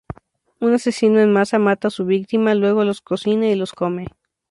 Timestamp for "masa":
1.31-1.59